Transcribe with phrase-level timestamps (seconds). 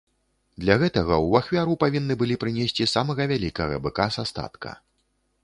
[0.63, 4.75] Для гэтага ў ахвяру павінны былі прынесці самага вялікага быка са статка.